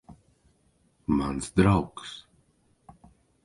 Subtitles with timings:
[1.19, 2.17] Mans draugs.